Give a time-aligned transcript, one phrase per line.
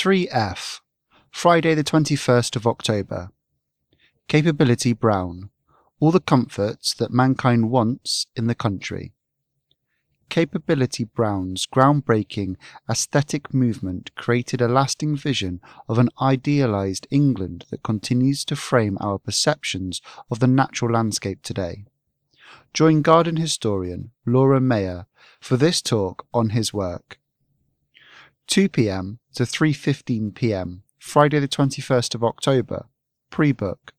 [0.00, 0.80] 3F,
[1.30, 3.32] Friday the 21st of October.
[4.28, 5.50] Capability Brown,
[6.00, 9.12] all the comforts that mankind wants in the country.
[10.30, 12.56] Capability Brown's groundbreaking
[12.88, 19.18] aesthetic movement created a lasting vision of an idealized England that continues to frame our
[19.18, 21.84] perceptions of the natural landscape today.
[22.72, 25.04] Join garden historian Laura Mayer
[25.42, 27.19] for this talk on his work.
[28.50, 29.20] 2 p.m.
[29.32, 30.82] to 3:15 p.m.
[30.98, 32.86] Friday the 21st of October.
[33.30, 33.92] Pre-book.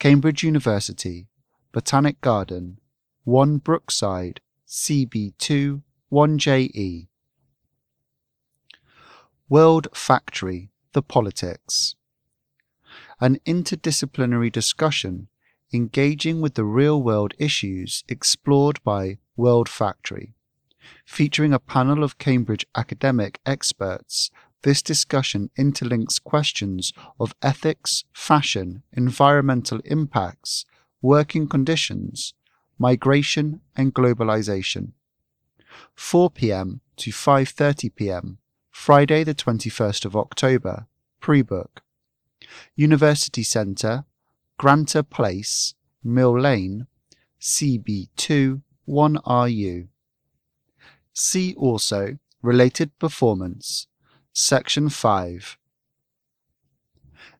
[0.00, 1.28] Cambridge University,
[1.70, 2.78] Botanic Garden,
[3.22, 7.06] 1 Brookside, CB2 1JE.
[9.48, 11.94] World Factory The Politics.
[13.20, 15.28] An interdisciplinary discussion
[15.72, 20.35] engaging with the real world issues explored by World Factory.
[21.04, 24.30] Featuring a panel of Cambridge academic experts,
[24.62, 30.64] this discussion interlinks questions of ethics, fashion, environmental impacts,
[31.00, 32.34] working conditions,
[32.78, 34.92] migration and globalization.
[35.94, 36.80] 4 p.m.
[36.96, 38.38] to 5:30 p.m.
[38.70, 40.86] Friday the 21st of October.
[41.20, 41.82] Pre-book.
[42.74, 44.04] University Centre,
[44.58, 46.86] Granta Place, Mill Lane,
[47.40, 49.88] CB2 1RU.
[51.18, 53.86] See also related performance,
[54.34, 55.56] section 5.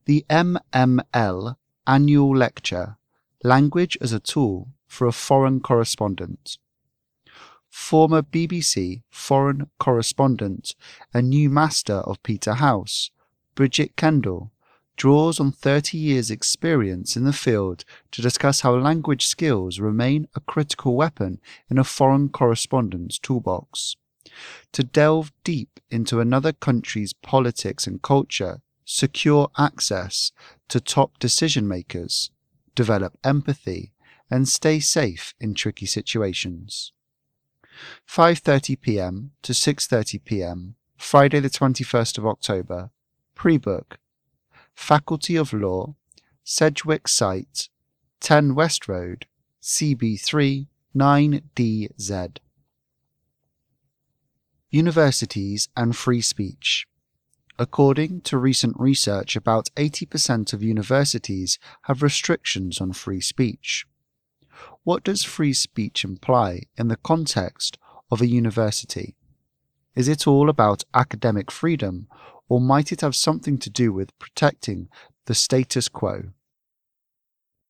[0.06, 2.96] The MML annual lecture,
[3.44, 6.56] Language as a Tool for a foreign correspondent.
[7.68, 10.74] Former BBC foreign correspondent
[11.12, 13.10] and new master of Peterhouse,
[13.54, 14.52] Bridget Kendall,
[14.96, 20.40] draws on 30 years' experience in the field to discuss how language skills remain a
[20.40, 21.38] critical weapon
[21.70, 23.96] in a foreign correspondent's toolbox.
[24.72, 30.32] To delve deep into another country's politics and culture, secure access
[30.68, 32.30] to top decision makers,
[32.74, 33.92] develop empathy,
[34.30, 36.92] and stay safe in tricky situations.
[38.08, 39.32] 5:30 p.m.
[39.42, 40.76] to 6:30 p.m.
[40.96, 42.90] Friday the 21st of October.
[43.34, 43.98] Pre-book.
[44.76, 45.96] Faculty of Law,
[46.44, 47.70] Sedgwick Site,
[48.20, 49.26] 10 West Road,
[49.60, 52.36] CB3 9DZ.
[54.70, 56.86] Universities and free speech.
[57.58, 63.86] According to recent research, about 80% of universities have restrictions on free speech.
[64.84, 67.78] What does free speech imply in the context
[68.10, 69.16] of a university?
[69.96, 72.08] Is it all about academic freedom,
[72.48, 74.88] or might it have something to do with protecting
[75.26, 76.30] the status quo?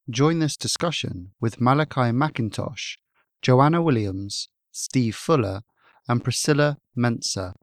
[0.09, 2.99] Join this discussion with Malachi McIntosh,
[3.43, 5.63] Joanna Williams, Steve Fuller,
[6.09, 7.55] and Priscilla Mentzer,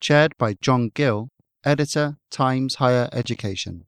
[0.00, 1.30] chaired by John Gill,
[1.64, 3.84] editor, Times Higher Education.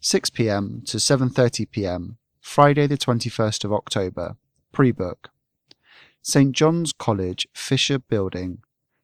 [0.00, 0.82] 6 p.m.
[0.86, 2.18] to 7:30 p.m.
[2.40, 4.36] Friday the 21st of October.
[4.72, 5.30] Pre-book.
[6.20, 8.58] St John's College Fisher Building,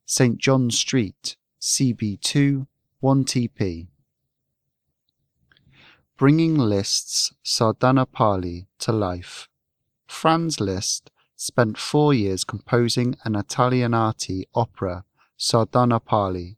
[0.04, 2.66] St John Street, CB2
[3.02, 3.88] 1TP.
[6.16, 9.46] Bringing Liszt's Sardanapalo to life.
[10.06, 15.04] Franz Liszt spent four years composing an Italianate opera,
[15.38, 16.56] Sardanapalo.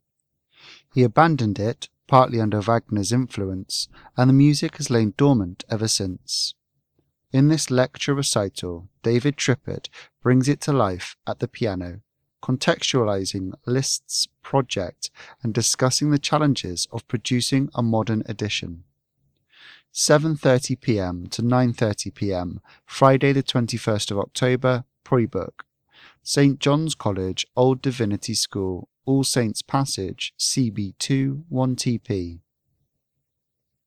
[0.95, 6.55] He abandoned it, partly under Wagner's influence, and the music has lain dormant ever since.
[7.33, 9.89] In this lecture recital, David Trippett
[10.23, 12.03] brings it to life at the piano,
[12.43, 15.11] contextualizing Liszt's project
[15.43, 18.85] and discussing the challenges of producing a modern edition.
[19.95, 21.27] 7:30 p.m.
[21.29, 22.61] to 9:30 p.m.
[22.85, 25.65] Friday the 21st of October, pre-book.
[26.23, 32.42] St John's College, Old Divinity School, All Saints Passage, CB2 1TP.